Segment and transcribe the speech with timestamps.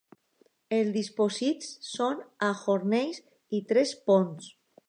[0.77, 3.15] Els dipòsits són a Hornsey
[3.59, 4.53] i Tres Ponts.